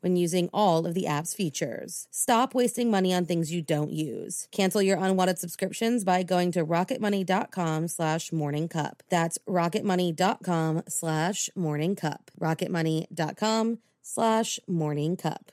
[0.00, 2.08] when using all of the app's features.
[2.10, 4.48] Stop wasting money on things you don't use.
[4.52, 9.00] Cancel your unwanted subscriptions by going to rocketmoney.com slash morningcup.
[9.08, 12.20] That's rocketmoney.com slash morningcup.
[12.40, 15.50] rocketmoney.com slash morning cup.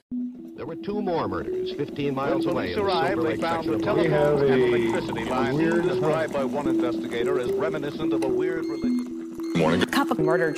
[0.55, 2.73] There were two more murders 15 miles when away.
[2.73, 8.13] police arrived, they found the telephones and electricity lines described by one investigator as reminiscent
[8.13, 9.53] of a weird religion.
[9.55, 9.81] Morning.
[9.87, 10.55] Cup of murder.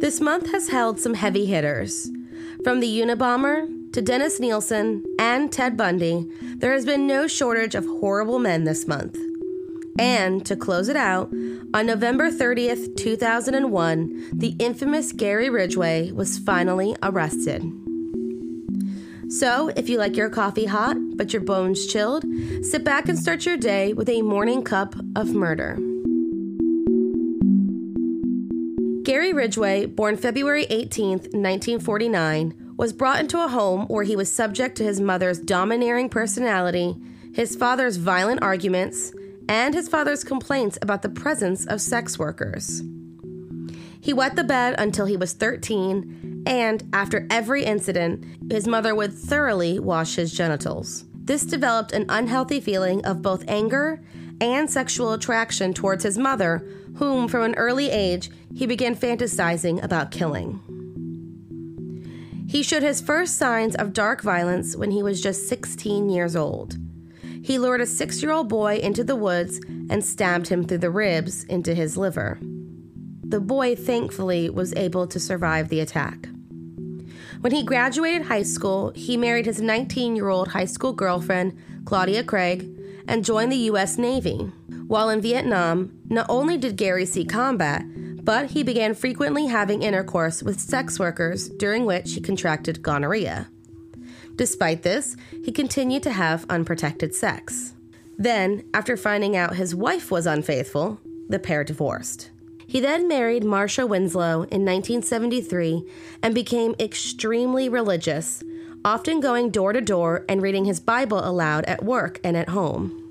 [0.00, 2.10] This month has held some heavy hitters.
[2.66, 7.86] From the Unabomber to Dennis Nilsen and Ted Bundy, there has been no shortage of
[7.86, 9.16] horrible men this month.
[10.00, 11.32] And to close it out,
[11.72, 17.62] on November 30th, 2001, the infamous Gary Ridgway was finally arrested.
[19.28, 22.24] So, if you like your coffee hot but your bones chilled,
[22.62, 25.78] sit back and start your day with a morning cup of murder.
[29.26, 34.76] Gary Ridgway, born February 18, 1949, was brought into a home where he was subject
[34.76, 36.94] to his mother's domineering personality,
[37.34, 39.12] his father's violent arguments,
[39.48, 42.84] and his father's complaints about the presence of sex workers.
[44.00, 49.12] He wet the bed until he was 13, and after every incident, his mother would
[49.12, 51.04] thoroughly wash his genitals.
[51.12, 54.00] This developed an unhealthy feeling of both anger
[54.40, 56.64] and sexual attraction towards his mother,
[56.96, 60.60] whom from an early age he began fantasizing about killing.
[62.48, 66.76] He showed his first signs of dark violence when he was just 16 years old.
[67.42, 70.90] He lured a six year old boy into the woods and stabbed him through the
[70.90, 72.38] ribs into his liver.
[73.22, 76.28] The boy thankfully was able to survive the attack.
[77.40, 82.24] When he graduated high school, he married his 19 year old high school girlfriend, Claudia
[82.24, 82.75] Craig,
[83.08, 83.98] and joined the U.S.
[83.98, 84.38] Navy.
[84.86, 87.84] While in Vietnam, not only did Gary see combat,
[88.24, 93.48] but he began frequently having intercourse with sex workers, during which he contracted gonorrhea.
[94.34, 97.74] Despite this, he continued to have unprotected sex.
[98.18, 102.30] Then, after finding out his wife was unfaithful, the pair divorced.
[102.66, 105.88] He then married Marcia Winslow in 1973
[106.22, 108.42] and became extremely religious,
[108.84, 113.05] often going door to door and reading his Bible aloud at work and at home.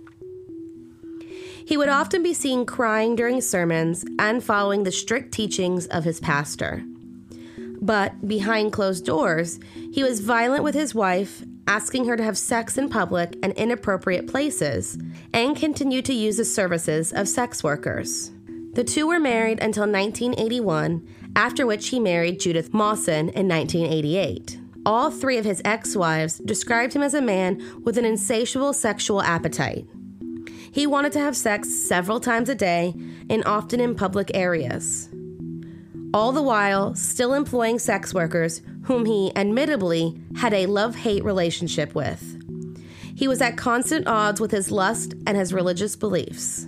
[1.66, 6.20] He would often be seen crying during sermons and following the strict teachings of his
[6.20, 6.84] pastor.
[7.82, 9.60] But behind closed doors,
[9.92, 14.28] he was violent with his wife, asking her to have sex in public and inappropriate
[14.28, 14.98] places,
[15.34, 18.32] and continued to use the services of sex workers.
[18.74, 24.60] The two were married until 1981, after which he married Judith Mawson in 1988.
[24.86, 29.22] all three of his ex wives described him as a man with an insatiable sexual
[29.22, 29.88] appetite.
[30.76, 32.94] He wanted to have sex several times a day
[33.30, 35.08] and often in public areas.
[36.14, 41.96] All the while, still employing sex workers whom he admittedly had a love hate relationship
[41.96, 42.22] with.
[43.16, 46.68] He was at constant odds with his lust and his religious beliefs.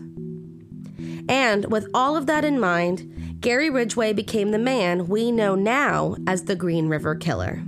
[1.28, 6.16] And with all of that in mind, Gary Ridgway became the man we know now
[6.26, 7.62] as the Green River Killer.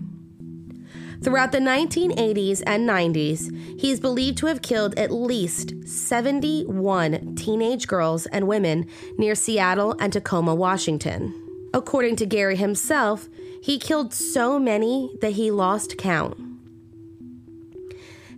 [1.21, 7.87] Throughout the 1980s and 90s, he is believed to have killed at least 71 teenage
[7.87, 8.87] girls and women
[9.17, 11.33] near Seattle and Tacoma, Washington.
[11.73, 13.27] According to Gary himself,
[13.61, 16.39] he killed so many that he lost count.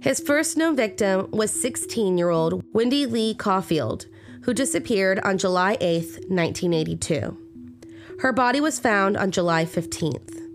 [0.01, 4.07] His first known victim was 16 year old Wendy Lee Coffield,
[4.41, 7.37] who disappeared on July 8, 1982.
[8.21, 10.50] Her body was found on July 15th.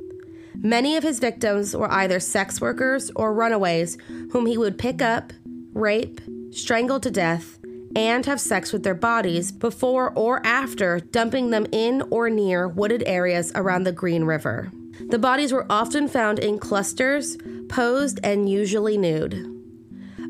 [0.58, 3.98] Many of his victims were either sex workers or runaways
[4.32, 5.32] whom he would pick up,
[5.72, 6.20] rape,
[6.50, 7.58] strangle to death,
[7.94, 13.02] and have sex with their bodies before or after dumping them in or near wooded
[13.06, 14.70] areas around the Green River.
[15.08, 17.36] The bodies were often found in clusters,
[17.68, 19.52] posed, and usually nude.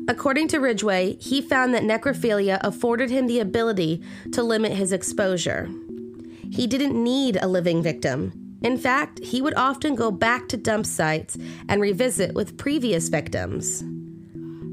[0.07, 4.01] According to Ridgway, he found that necrophilia afforded him the ability
[4.31, 5.69] to limit his exposure.
[6.49, 8.46] He didn't need a living victim.
[8.61, 11.37] In fact, he would often go back to dump sites
[11.69, 13.83] and revisit with previous victims.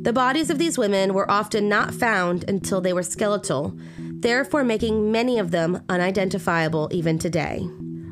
[0.02, 5.10] The bodies of these women were often not found until they were skeletal, therefore making
[5.10, 7.66] many of them unidentifiable even today.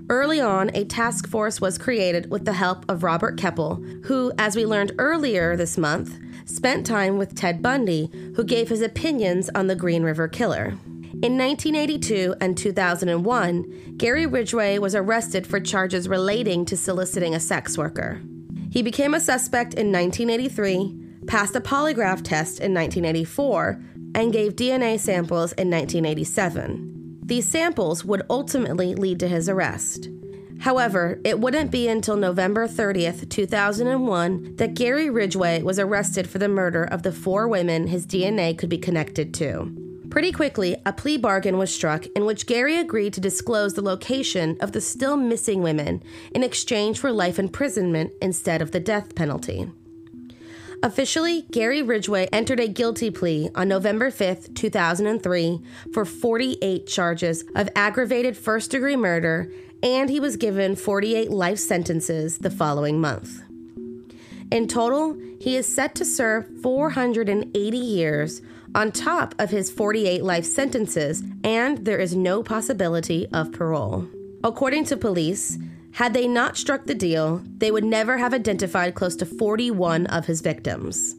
[0.09, 4.57] Early on, a task force was created with the help of Robert Keppel, who, as
[4.57, 9.69] we learned earlier this month, spent time with Ted Bundy, who gave his opinions on
[9.69, 10.79] the Green River Killer.
[11.21, 17.77] In 1982 and 2001, Gary Ridgway was arrested for charges relating to soliciting a sex
[17.77, 18.23] worker.
[18.71, 23.79] He became a suspect in 1983, passed a polygraph test in 1984,
[24.15, 27.19] and gave DNA samples in 1987.
[27.27, 30.09] These samples would ultimately lead to his arrest.
[30.61, 36.49] However, it wouldn't be until November 30th, 2001, that Gary Ridgway was arrested for the
[36.49, 39.82] murder of the four women his DNA could be connected to.
[40.13, 44.59] Pretty quickly, a plea bargain was struck in which Gary agreed to disclose the location
[44.61, 46.03] of the still missing women
[46.35, 49.71] in exchange for life imprisonment instead of the death penalty.
[50.83, 55.61] Officially, Gary Ridgway entered a guilty plea on November 5, 2003,
[55.95, 59.51] for 48 charges of aggravated first degree murder,
[59.83, 63.41] and he was given 48 life sentences the following month.
[64.51, 68.43] In total, he is set to serve 480 years
[68.75, 74.09] on top of his 48 life sentences, and there is no possibility of parole.
[74.45, 75.59] According to police,
[75.93, 80.27] had they not struck the deal, they would never have identified close to 41 of
[80.27, 81.17] his victims.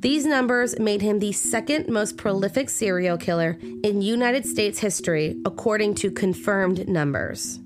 [0.00, 5.94] These numbers made him the second most prolific serial killer in United States history, according
[5.96, 7.58] to confirmed numbers.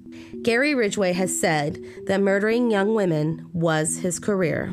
[0.42, 4.72] Gary Ridgway has said that murdering young women was his career.